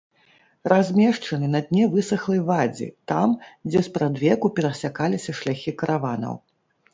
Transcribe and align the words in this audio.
Размешчаны 0.71 1.49
на 1.55 1.59
дне 1.67 1.83
высахлай 1.93 2.41
вадзі 2.47 2.87
там, 3.11 3.35
дзе 3.69 3.79
спрадвеку 3.89 4.47
перасякаліся 4.57 5.31
шляхі 5.43 5.71
караванаў. 5.85 6.35